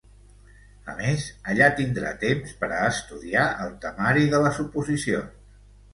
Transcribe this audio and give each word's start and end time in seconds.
A 0.93 0.93
més, 1.01 1.25
allà 1.53 1.67
tindrà 1.81 2.13
temps 2.23 2.55
per 2.63 2.69
a 2.77 2.79
estudiar 2.95 3.47
el 3.67 3.77
temari 3.85 4.29
de 4.33 4.41
les 4.47 4.59
oposicions. 4.65 5.69